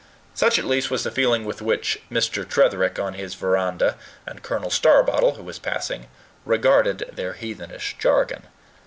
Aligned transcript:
Such, 0.33 0.57
at 0.57 0.65
least, 0.65 0.89
was 0.89 1.03
the 1.03 1.11
feeling 1.11 1.45
with 1.45 1.61
which 1.61 2.01
Mr. 2.09 2.43
Tretherick 2.43 2.97
on 2.97 3.13
his 3.13 3.35
veranda 3.35 3.99
and 4.25 4.41
Colonel 4.41 4.71
Starbottle, 4.71 5.35
who 5.35 5.43
was 5.43 5.59
passing, 5.59 6.07
regarded 6.43 7.07
their 7.13 7.33
heathenish 7.33 7.97
jargon. 7.99 8.47